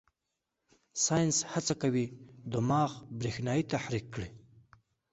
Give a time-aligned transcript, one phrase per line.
[1.03, 2.05] ساینس هڅه کوي
[2.53, 4.29] دماغ برېښنايي تحریک کړي.